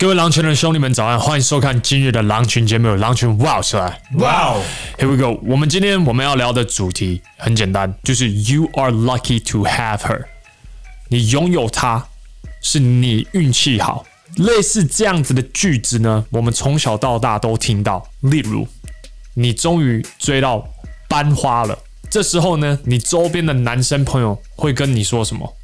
[0.00, 1.20] 各位狼群的兄弟们，早安！
[1.20, 4.00] 欢迎收看今日的狼群节目，狼群哇起来！
[4.14, 4.56] 哇
[4.96, 5.38] ！Here we go！
[5.46, 10.24] 我们今天我们要聊的主题很简单，就是 You are lucky to have her。
[11.08, 12.02] 你拥有她，
[12.62, 14.06] 是你运气好。
[14.36, 18.08] 类似这样子的句子呢，我们从小到大都听到。
[18.20, 18.66] 例如，
[19.34, 20.66] 你终于追到
[21.10, 25.54] 班花了，这时候呢，你周边的男生朋友会跟你说什么？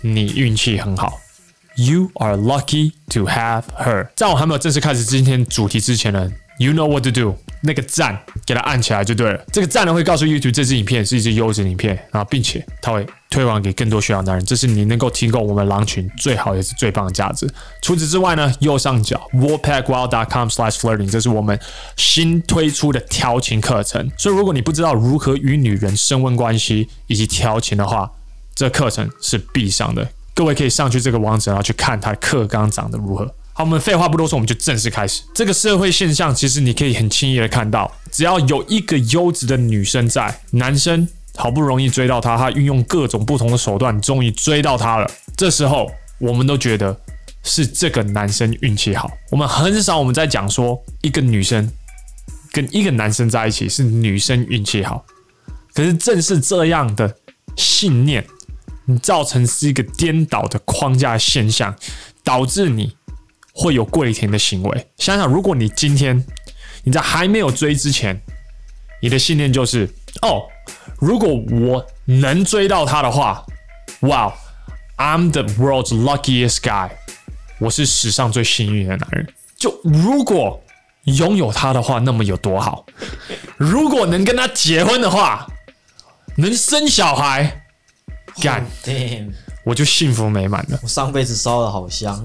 [0.00, 1.20] 你运气很好。
[1.76, 4.08] You are lucky to have her。
[4.14, 8.16] 在我还没有正式开始今天主题之前呢，You know what to do，那个赞
[8.46, 9.44] 给它按起来就对了。
[9.52, 14.44] 这个赞呢会告诉 YouTube 这支影片是一支优质影片，然后并且它会推广给更多需要的男人。
[14.46, 17.52] 这是你能够提供我们狼群最好也是最棒的价值。
[17.82, 21.58] 除此之外呢，右上角 wolfpackwild.com/flirting，这是我们
[21.96, 24.08] 新推出的调情课程。
[24.16, 28.08] 所以如果你不知道如何与女人升温关系以及调情的话，
[28.54, 30.08] 这课程是必上的。
[30.34, 33.24] 各位可以上去这个网址，然后去看他的课纲长得如何。
[33.52, 35.22] 好，我们废话不多说，我们就正式开始。
[35.32, 45.08] 这个社会现象，其实你可以很轻易的看到，只要有一个优质的女生在，男生好不容易追到她，她运用各种不同的手段，终于追到她了。
[45.36, 47.00] 这时候，我们都觉得
[47.44, 49.08] 是这个男生运气好。
[49.30, 51.70] 我们很少我们在讲说，一个女生
[52.50, 55.04] 跟一个男生在一起是女生运气好，
[55.72, 57.14] 可是正是这样的
[57.56, 58.26] 信念。
[58.86, 61.74] 你造成是一个颠倒的框架现象，
[62.22, 62.96] 导致你
[63.54, 64.86] 会有跪舔的行为。
[64.98, 66.24] 想想，如果你今天
[66.82, 68.20] 你在还没有追之前，
[69.00, 69.88] 你的信念就是：
[70.20, 70.42] 哦，
[70.98, 73.46] 如果我能追到他的话，
[74.00, 74.34] 哇
[74.98, 76.90] ，I'm the world's luckiest guy，
[77.58, 79.32] 我是史上最幸运的男人。
[79.56, 80.62] 就如果
[81.04, 82.84] 拥有他的话，那么有多好？
[83.56, 85.46] 如果能跟他结婚的话，
[86.36, 87.63] 能生小孩。
[88.42, 88.66] 干.
[89.64, 90.78] 我就幸福美满了。
[90.82, 92.22] 我上辈子烧的好香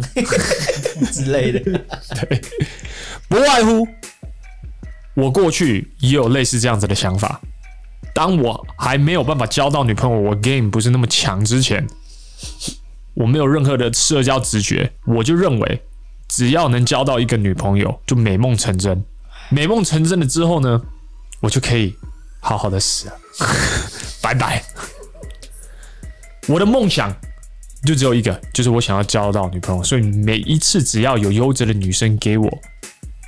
[1.14, 2.42] 之类的，对，
[3.30, 3.88] 不外乎
[5.14, 7.40] 我过去也有类似这样子的想法。
[8.14, 11.88] 当我还没有办法交到女朋友，我 game 不是那么强之前，
[13.14, 15.82] 我没有任何的社交直觉，我就认为
[16.28, 19.02] 只要能交到一个女朋友，就美梦成真。
[19.50, 20.82] 美梦成真了之后呢，
[21.40, 21.96] 我就可以
[22.42, 23.20] 好好的死了，
[24.22, 24.62] 拜拜。
[26.50, 27.16] 我的梦想
[27.86, 29.84] 就只有一个，就是我想要交到女朋友。
[29.84, 32.50] 所以每一次只要有优质的女生给我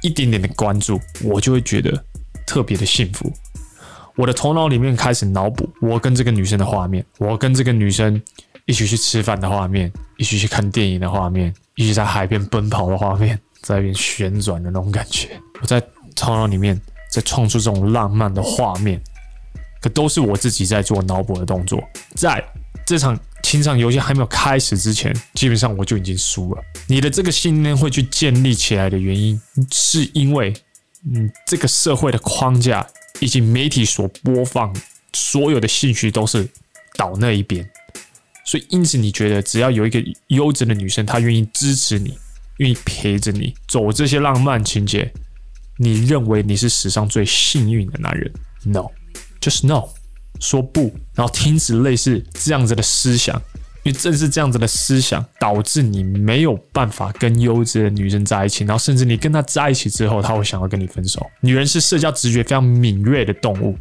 [0.02, 2.04] 一点点的关注，我就会觉得
[2.48, 3.32] 特别的幸福。
[4.16, 8.20] 我的头脑里面开始脑补我跟这个女生的画面，我跟这个女生
[8.66, 15.40] 一起去吃饭的画面，一起去看电影的画面，一起在海边奔跑的画面，在那边旋转的那种感觉。
[15.62, 15.80] 我在
[16.16, 16.80] 头脑里面
[17.12, 19.00] 在创出这种浪漫的画面，
[19.80, 21.80] 可都是我自己在做脑补的动作，
[22.16, 22.44] 在。
[22.86, 26.64] 这场情场游戏还没有开始之前，基本上我就已经输了。
[26.88, 29.40] 你的这个信念会去建立起来的原因，
[29.72, 30.54] 是因为，
[31.06, 32.86] 嗯，这个社会的框架
[33.20, 34.76] 以及媒体所播放
[35.14, 36.48] 所有的信息都是
[36.98, 37.68] 倒那一边，
[38.46, 42.18] 所以因此你觉得只要有一个优质的女生，她愿意支持你，
[42.58, 45.12] 愿意陪着你走这些浪漫情节，
[45.78, 48.32] 你认为你是史上最幸运的男人
[48.64, 49.90] ？No，just no。
[50.42, 53.40] 说不，然后停止类似这样子的思想，
[53.84, 61.26] 因为正是这样子的思想导致你没有办法跟优质的女生在一起，然后甚至你跟她在一起之后，她会想要跟你分手。
[61.42, 63.78] 女人是社交直觉非常敏锐的动物，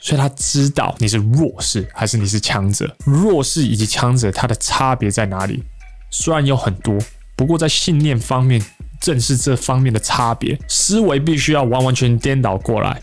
[0.00, 2.94] 所以她知道你是弱势还是你是强者。
[3.04, 5.62] 弱势以及强者它的差别在哪里？
[6.10, 6.98] 虽然有很多，
[7.36, 8.60] 不过在信念方面，
[9.00, 13.00] 正是这方面的差别，思维必须要完完全颠倒过来。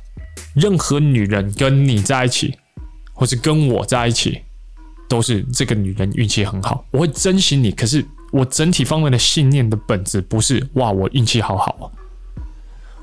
[0.53, 2.57] 任何女人跟你在一起。
[3.23, 4.37] 或是跟我在一起，
[5.07, 7.71] 都是这个女人运气很好，我会珍惜你。
[7.71, 11.89] 可是我整体方面的信念的本质不是哇，我运气好好，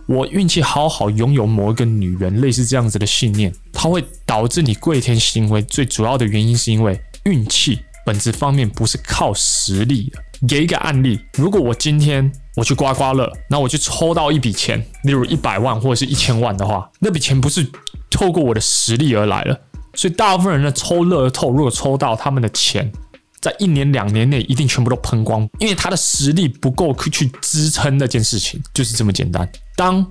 [0.07, 5.63] 我运气好好，拥有某一个女人类似这样子的信念，它会导致你跪舔行为。
[5.63, 10.47] 最主要的原因是因为运气本质方面不是靠实力的。
[10.47, 17.67] 给一个案例，如果我今天我去刮刮乐，那我去抽到一笔钱，例如一百万或者是一千万的话，那笔钱不是
[18.11, 19.59] 透过我的实力而来了。
[20.01, 22.91] 所以，大部分人的抽乐透，如果抽到他们的钱，
[23.39, 29.47] 在一年两年内一定全部都喷光，因为他的实力不够去支撑那件事情，就是这么简单。
[29.77, 30.11] 当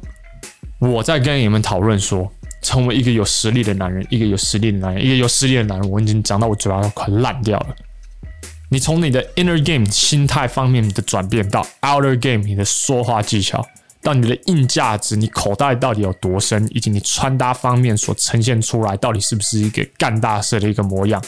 [0.80, 2.32] 我在跟你们讨论说，
[2.62, 7.76] 成为一个有实力的男人，一个有实力的男人，一个有实力的男人，我已经讲到我嘴巴都快烂掉了。
[8.70, 13.68] 你从你的 inner game 心态方面的转变到 outer game 你的说话技巧。
[14.02, 21.22] 到你的硬价值，你口袋到底有多深，以及你穿搭方面所呈现出来，到底是不是一个干大事的一个模样，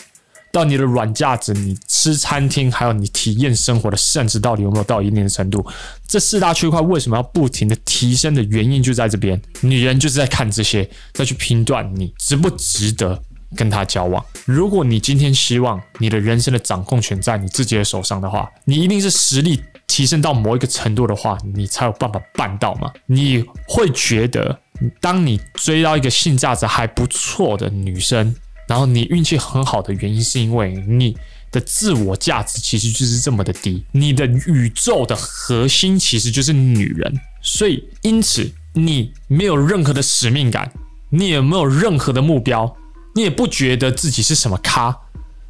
[0.53, 5.65] 到你的软价值，你吃餐厅，还有你体验生活的甚至到底有没有到一定的程度？
[6.07, 9.41] 这四大区块为什么要不停的提升的原因就在这边。
[9.61, 13.21] 女人就是在看这些，再去评断你值不值得
[13.55, 14.23] 跟他交往。
[14.45, 22.89] 如果你今天希望你的人生的掌控权在你自己的手上的话，你一定是实力提升到某一个程度的话，你才有办法办到嘛。
[23.07, 24.57] 你会觉得，
[25.01, 28.33] 当你追到一个性价值还不错的女生。
[28.67, 31.17] 然后你运气很好的原因，是因为你
[31.51, 40.71] 的自我价值其实就是这么的低，你的宇宙的核心其实就是女人，所以因此你没有任何的使命感，
[41.09, 42.73] 你也没有任何的目标，
[43.13, 44.97] 你也不觉得自己是什么咖，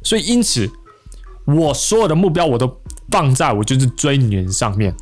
[0.02, 0.68] 所以因此
[1.46, 2.66] 我所有的目标我都
[3.12, 4.92] 放在我就是追女人上面，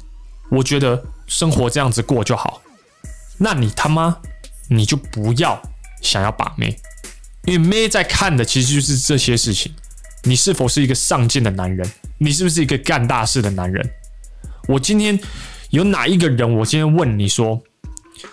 [0.50, 2.60] 我觉得生活这样子过就好，
[3.38, 4.18] 那你他妈
[4.68, 5.62] 你就不要
[6.02, 6.76] 想要把妹。
[7.44, 9.72] 因为妹在看的其实就是这些事情，
[10.24, 11.90] 你是否是一个上进的男人？
[12.18, 13.90] 你是不是一个干大事的男人？
[14.68, 15.18] 我今天
[15.70, 16.52] 有哪一个人？
[16.56, 17.62] 我今天问你说，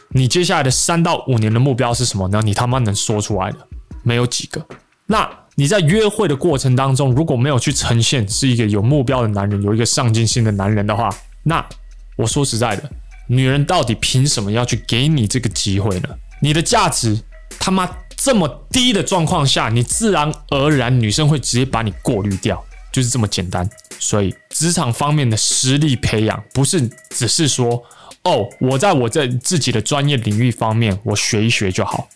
[0.09, 2.41] 你接下来的三到五年的目标是什么呢？
[2.43, 3.67] 你他妈能说出来的
[4.03, 4.65] 没有几个。
[5.05, 11.09] 那你在约会的过程当中，如果没有去呈现是一个有目标的男人，有一个上进心的男人的话，
[11.43, 11.67] 那
[12.15, 12.89] 我说实在的，
[13.27, 16.09] 女人到底凭什么要去给你这个机会呢？
[16.41, 17.19] 你的价值
[17.59, 17.89] 他妈。
[18.19, 22.61] 这么低的状况下，你自然而然女生会直接把你过滤掉，
[22.91, 23.69] 就是这么简单。
[23.99, 27.81] 所以职场方面的实力培养，不是只是说
[28.23, 32.09] 哦，我在我这自己的专业领域方面，我学一学就好。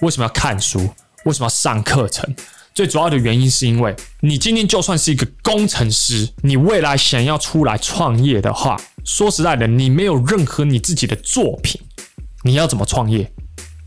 [0.00, 0.78] 为什么要看书？
[1.26, 2.34] 为什么要上课程？
[2.74, 11.80] 最主要的原因是因为你今天就算是一个工程师，你未来想要出来创业的话，说实在的，你没有任何你自己的作品，
[12.42, 13.30] 你要怎么创业？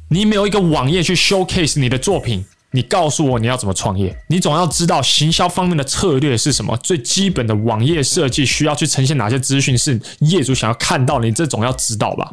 [0.09, 4.17] 你没有一个网页去 showcase 你的作品，你告诉我你要怎么创业？
[4.29, 12.31] 你总要知道行销方面的策略是什么，最基本的网页设计需要去呈现哪些资讯是业主想要看到，你这总要知道吧？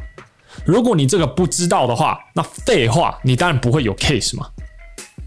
[0.65, 4.47] 如果你这个不知道的话，那废话，你当然不会有 case 嘛。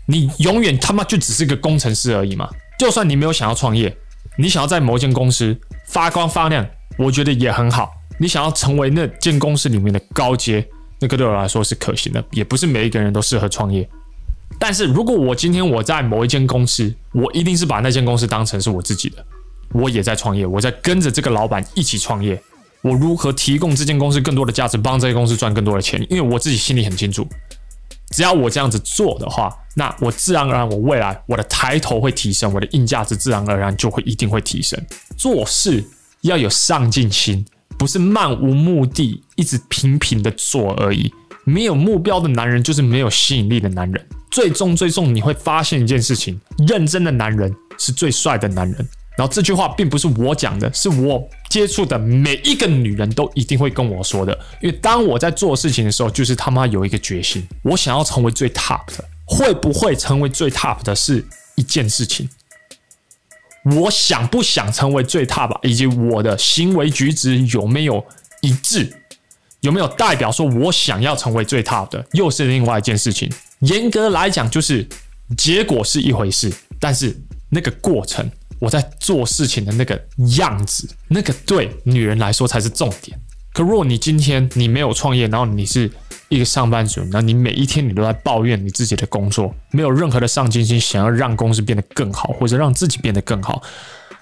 [0.08, 2.50] 你永远他妈就只是个工程师而已嘛。
[2.80, 3.96] 就算你没有想要创业，
[4.38, 5.56] 你想要在某一间公司
[5.86, 6.66] 发光发亮，
[6.98, 7.92] 我觉得也很好。
[8.20, 10.68] 你想要成为那间公司里面的高阶。
[11.00, 13.88] 那个对我来说是可行的，也不是每一个人都适合创业。
[14.58, 19.24] 但是如果我今天我在某一间公司，我一定是把那间公司当成是我自己的，
[19.74, 22.42] 我也在创业，我在跟着这个老板一起创业。
[22.82, 26.04] 我如何提供这间公司更多的价值，帮这间公司赚更多的钱？
[26.10, 27.28] 因为我自己心里很清楚，
[28.18, 34.84] 只要我这样子做的话，那我自然而然我未来我的抬头会提升，我的硬价值自然而然就会一定会提升。
[35.16, 35.88] 做事
[36.22, 37.46] 要有上进心。
[37.78, 41.14] 不是漫无目的，一直平平的做而已。
[41.44, 44.04] 没有目标的男人就是没有吸引力的男人。
[44.32, 48.90] 最终，最终你会发现一件事情：认真的男人是最帅的男人。
[49.18, 54.38] 然后这句话并不是我讲的，是我接触的每一个女人都一定会跟我说的。
[54.62, 59.04] 因为当我在做事情的时候，就是他妈有一个决心，我想要成为最 top 的。
[59.30, 61.26] 会不会成为最 top 的是
[61.56, 62.30] 一件事情。
[63.66, 68.06] 我想不想成为最 top，以及我的行为举止有没有
[68.42, 69.02] 一致，
[69.60, 73.30] 有没有代表说我想要成为最 top 的，又是另外一件事情。
[73.60, 74.88] 严格来讲，就是
[75.36, 76.50] 结果是一回事，
[76.80, 77.14] 但是
[77.50, 80.00] 那个过程，我在做事情的那个
[80.38, 83.20] 样子，那个对女人来说才是重点。
[83.54, 85.90] 可如果你今天你没有创业，然后你是
[86.30, 93.64] 一个上班族，那你每一天你都在抱怨你自己的工作，没有任何的上进心，想要让公司变得更好，或者让自己变得更好，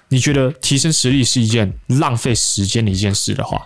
[0.08, 3.60] 你觉得提升实力是一件浪费时间的一件事的话，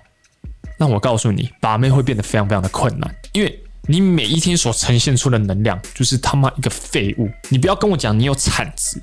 [0.78, 7.28] 那我告诉你，把妹会变得非常非常的困难，因为你每一天所呈现出的能量就是他妈一个废物。
[7.48, 9.00] 你不要跟我讲你有产值，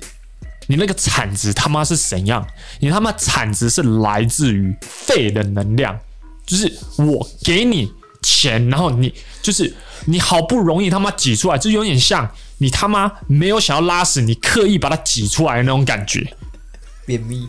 [0.68, 2.46] 你那个产值他妈是怎样？
[2.78, 5.98] 你他妈产值是来自于废的能量，
[6.46, 7.92] 就是我给你。
[8.20, 9.72] 钱，然后你就是
[10.06, 16.34] 你好不容易他妈挤出来，就有点像你他妈没有想要拉屎，你刻意把它挤出来的那种感觉。
[17.06, 17.48] 便秘，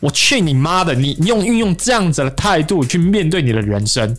[0.00, 0.92] 我去你妈的！
[0.92, 4.16] 你用运用这样子的态度去面对你的人生，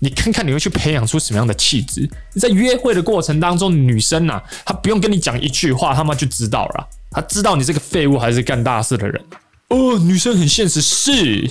[0.00, 2.08] 你看看你会去培养出什么样的气质？
[2.38, 9.24] 在约会的过程当中，女生呐、她不用跟你讲一句话，他妈就知道了，她知道你这个废物还是干大事的人。
[9.68, 11.50] 哦，女生很现实，是。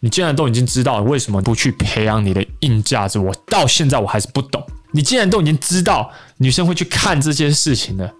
[0.00, 3.18] 你既然都已经知道了，为什么不去培养你的硬价值？
[3.18, 4.62] 我到现在我还是不懂。
[4.92, 8.12] 你既然都已经知道女生会去看这些事情了，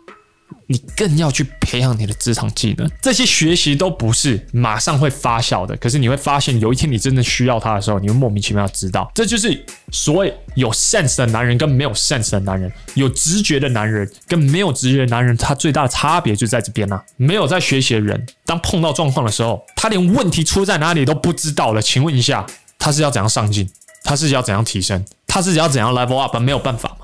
[0.67, 2.91] 你更要去培养你的职场技能。
[3.03, 9.11] 这些学习都不是马上会发酵的，可是你会发现，有一天你真的需要它的时候，你会莫名其妙知道。
[9.15, 17.03] 这就是所谓有 sense 的男人跟没有 sense 的男人，有直觉的男人跟没有直觉的男人，他最大的差别就在这边啊。
[17.17, 21.83] 没有在学习的人，当碰到状况的时候，他连问题出在哪里都不知道了。
[21.83, 22.47] 请问一下，
[22.79, 23.69] 他是要怎样上进？
[24.03, 25.03] 他是要怎样提升？
[25.27, 26.37] 他是要怎样 level up？
[26.39, 26.97] 没有办法。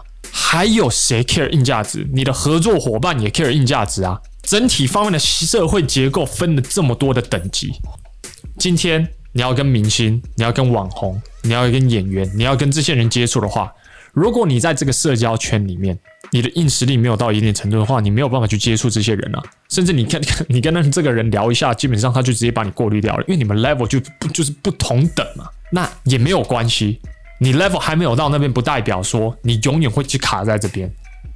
[0.53, 2.05] 还有谁 care 硬价值？
[2.13, 4.21] 你的合作伙伴也 care 硬价值啊！
[4.43, 7.71] 整体方面的社会结构分了这么多的等级。
[8.59, 13.73] 今天你要跟明星，你要跟网红，你要跟演员，你要跟这些人接触的话，
[14.13, 15.97] 如果你在这个社交圈里面，
[16.33, 19.41] 你的硬实力没有到一定程度的话，你没有办法去接触这些人啊。
[19.69, 25.45] 甚至你看， 你跟那这个人聊一下，基本上他就直接把你过滤掉了，因为你们 level 就不就是不同等嘛。
[25.71, 27.01] 那也没有关系。
[27.43, 30.89] 你 level 还没有到那边，不代表说你永远会去卡在这边。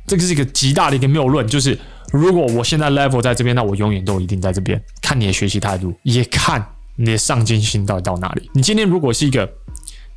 [0.07, 1.79] 这个是一个极大的一个谬论，就是
[2.13, 4.79] 如果我现在 level 在这边，那我永远都一定在这边。
[5.01, 6.63] 看你的学习态度，也看
[6.97, 8.51] 你的上进心到底到哪里。
[8.53, 9.51] 你今天如果是一个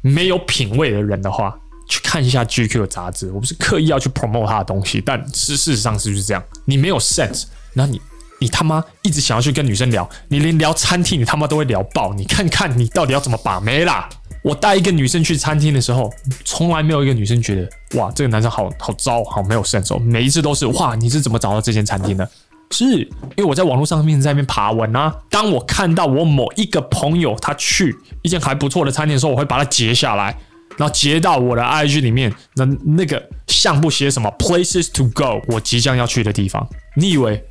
[0.01, 3.31] 没有品味的人的话，去看一下 GQ 的杂志。
[3.31, 6.43] 我不是刻意要去 promote 他的东西，但事实上是就是这样。
[6.65, 8.01] 你没有 sense，那你
[8.39, 12.13] 你他妈一直想要去跟女生聊，你连聊餐厅你他妈都会聊爆。
[12.13, 14.09] 你看看你到底要怎么把妹啦？
[14.47, 16.09] 我带一个女生去餐厅的时候，
[16.45, 19.99] 从来没有一个女生觉得哇，这个男生好好糟，好没有 sense。
[19.99, 22.29] 每一次都是哇，你是怎么找到这间餐厅的？
[22.71, 25.13] 是因为我在网络上面在那边爬文啊。
[25.29, 30.37] 当我看到我某一个朋友他去一间还不错的餐厅的时候，我会把它截下来，
[30.77, 32.33] 然后截到我的 IG 里面。
[32.55, 36.65] 那那个项目写什么？Places to go，我即将要去的地方。
[36.95, 37.43] 你以为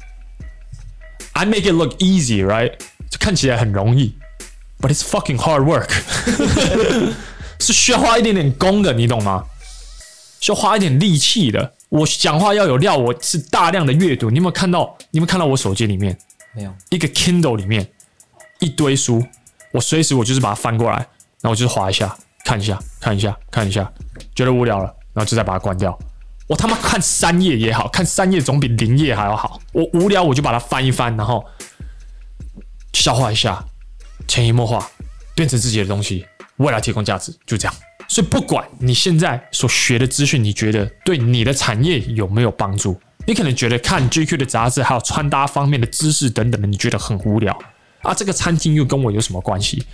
[1.33, 2.73] I make it look easy, right？
[3.11, 4.15] 就看起来很容易。
[4.81, 5.91] But it's fucking hard work，
[7.61, 9.45] 是需要花一点点功的，你懂吗？
[10.41, 11.73] 需要花一点力气的。
[11.89, 14.29] 我讲话要有料，我是大量的阅读。
[14.29, 14.97] 你有没有看到？
[15.11, 16.17] 你有没有看到我手机里面？
[16.53, 16.75] 没有。
[16.91, 17.91] 一个 Kindle 里面
[18.59, 19.25] 一堆书，
[19.73, 22.15] 我随时我就是把它翻过来，然后我就是划一下，
[22.45, 23.91] 看一下，看一下，看一下，
[24.35, 25.99] 觉得无聊了，然后就再把它关掉。
[26.49, 29.61] 我他妈看三页也好，看三页总比零页还要好。
[29.73, 31.45] 我无聊我就把它翻一翻，然后
[32.93, 33.65] 消化一下。
[34.29, 34.91] 潜移默化，
[35.35, 36.25] 变成自己的东西，
[36.57, 37.75] 为了提供价值，就这样。
[38.09, 43.01] 所以，不管你现在所学的资讯，你觉得对你的产业有没有帮助？
[43.27, 47.59] 你可能觉得看 GQ 的杂志，还有穿搭方面的知识等等的，你觉得很无聊
[48.03, 48.15] 啊。
[48.15, 49.85] 这个餐厅又跟我有什么关系？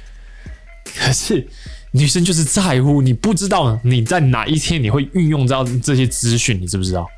[0.85, 1.49] 可是
[1.93, 7.09] 女生就是在乎，你不知道你在哪一天你会运用到这些资讯，你知不知道？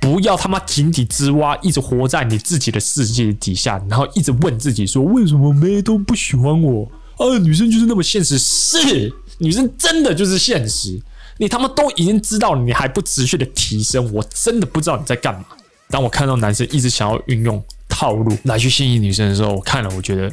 [0.00, 6.90] 不要他妈井底之蛙，一直活在你自己的世界底下，然后一直问自己说：为什么妹都不喜欢我？
[7.16, 11.00] 啊，女生就是那么现实，是女生真的就是现实。
[11.38, 15.46] 你他妈都已经知道了，你还不持续的提升，我真的不知道你在干嘛。
[15.88, 20.32] 当我看到男生一直想要运用套路来去吸引女生的时候，我看了，我觉得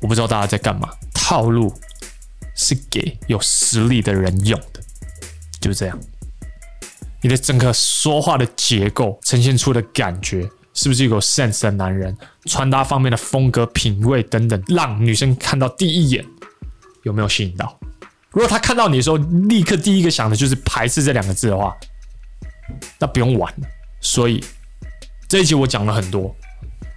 [0.00, 0.88] 我不知道大家在干嘛。
[1.14, 1.72] 套路
[2.54, 4.80] 是给有实力的人用的，
[5.60, 5.98] 就是这样。
[7.20, 12.16] 你的整个说话的结构呈现出的感觉，是不是一个 sense 的男人？
[12.46, 16.24] 穿搭方面的风格、品味等等，让女生看到第一眼
[17.02, 17.78] 有没有吸引到？
[18.30, 21.74] 如果她看到你的时候，立刻第一个想的就是排斥这两个字的话，
[22.98, 23.52] 那不用玩。
[24.00, 24.44] 所以
[25.26, 26.34] 这一集我讲了很多。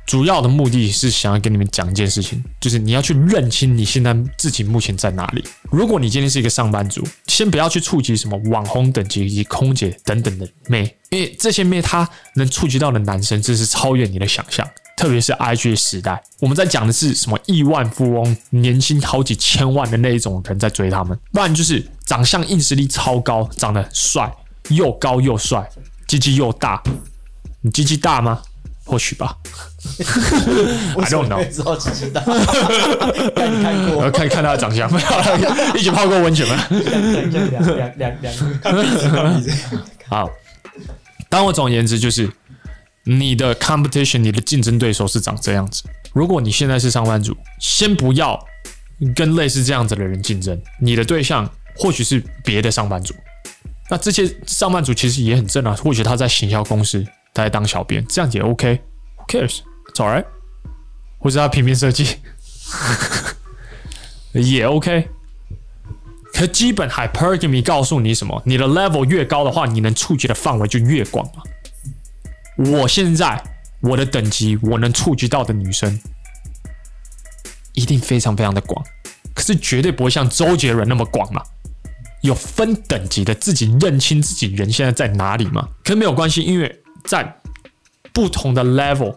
[0.05, 5.43] 主要的目的是想要跟你们讲一件事情，就是你要去认清你现在自己目前在哪里。
[5.71, 14.67] 如果你今天是一个上班族，先不要去触及什么网红等级以及空姐等等的妹，因为这些妹她能触及到的男生，真是超越你的想象。
[14.97, 24.31] 特别是 IG 时代，我们在讲的是什么亿万富翁、年薪好几千万的那一种人在追他们，不然就是长相硬实力超高，长得帅，
[24.69, 25.67] 又高又帅，
[26.07, 26.83] 鸡鸡又大。
[27.61, 28.41] 你鸡鸡大吗？
[28.83, 29.37] 或许吧，
[30.97, 31.47] I don't know。
[31.49, 32.21] 知道鸡鸡大，
[33.35, 34.89] 看看过，看看他的长相，
[35.77, 36.67] 一起泡过温泉吗？
[36.69, 38.33] 两两两两，
[40.07, 40.29] 好。
[41.29, 42.29] 当我总而言之就是，
[43.03, 45.83] 你的 competition，你的竞争对手是长这样子。
[46.11, 48.37] 如果你现在是上班族，先不要
[49.15, 53.13] 跟类似这样子的人竞争，你的对象或许是别的上班族。
[53.89, 57.05] 那这些上班族其实也很正啊，或许他在行销公司。
[57.33, 60.25] 他在当小编，这样也 OK，Who cares？It's alright。
[61.19, 62.17] 或者他平面设计
[64.33, 65.07] 也 OK。
[66.33, 68.41] 可基本 hypergamy 告诉你什么？
[68.45, 71.43] 你的 level 越高的话，你能触及的范围就越广嘛。
[72.57, 73.43] 我现在
[73.81, 75.99] 我的等级，我能触及到的女生
[77.73, 78.83] 一定非常非常的广，
[79.35, 81.43] 可是绝对不会像周杰伦那么广嘛。
[82.21, 85.69] 有分等级的，自己认清自己人现在在哪里嘛。
[85.83, 86.80] 可是没有关系，因为。
[87.05, 87.35] 在
[88.13, 89.15] 不同的 level、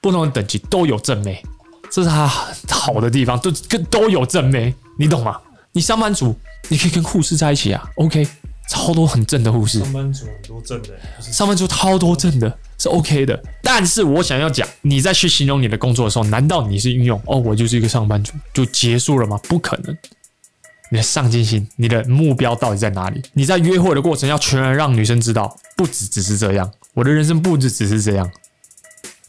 [0.00, 1.42] 不同的等级都有正妹，
[1.90, 2.26] 这是他
[2.68, 5.40] 好的地方，都跟都有正妹，你懂吗？
[5.72, 6.36] 你上班族，
[6.68, 8.26] 你可以跟护士在一起啊，OK，
[8.68, 9.78] 超多很正的护士。
[9.78, 10.88] 上班族很多正的，
[11.20, 13.40] 上班族超多正的，是 OK 的。
[13.62, 19.38] 但是我想要讲，你在去形容你的工作的时候，难道你是运用哦，我就是一个上班族就结束了吗？
[19.44, 19.96] 不可能。
[20.92, 23.22] 你的上进心，你的目标到底在哪里？
[23.34, 26.68] 你在约会的过程要全然让女生知道，不只只是这样。
[26.94, 28.30] 我的人生不止只是这样，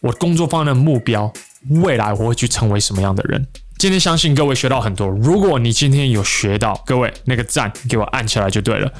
[0.01, 1.32] 我工作方面的目标，
[1.70, 3.46] 未来我会去成为什么样的人？
[3.77, 5.08] 今天相信各位学到很多。
[5.08, 8.91] 如果你今天有学到，各位那个赞给我按起来就对了。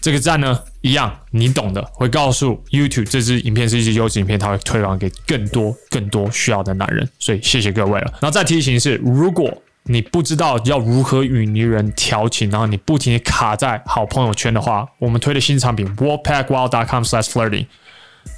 [0.00, 7.08] 这个赞呢，一样你懂的，会告诉 YouTube 这支影片是一支优质影片，它会推广给更多更多需要的男人。
[7.18, 8.12] 所以谢谢各位了。
[8.20, 17.66] 然后再提醒是，如果你不知道要如何与女人调情，然后你不停地卡在好朋友圈的话，我们推的新产品 wolfpackwild.com/flirting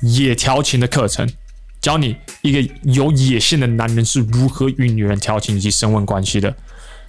[0.03, 1.29] 野调情的课程，
[1.81, 6.55] 教你一个有野性的男人是如何与女人调情以及升温关系的。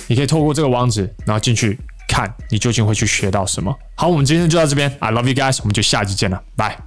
[0.08, 3.75] 你可以透过这个网址，然后进去看你究竟会去学到什么。
[3.96, 6.77] 好，我们今天就到这边，I love you guys，我们就下期见了，拜。